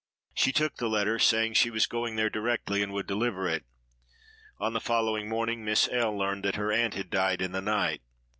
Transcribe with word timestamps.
She 0.33 0.51
took 0.51 0.77
the 0.77 0.89
letter, 0.89 1.19
saying 1.19 1.53
she 1.53 1.69
was 1.69 1.85
going 1.85 2.15
there 2.15 2.27
directly, 2.31 2.81
and 2.81 2.91
would 2.91 3.05
deliver 3.05 3.47
it. 3.47 3.65
On 4.57 4.73
the 4.73 4.81
following 4.81 5.29
morning 5.29 5.63
Miss 5.63 5.87
L—— 5.91 6.17
learned 6.17 6.43
that 6.43 6.55
her 6.55 6.71
aunt 6.71 6.95
had 6.95 7.11
died 7.11 7.39
in 7.39 7.51
the 7.51 7.61
night. 7.61 8.01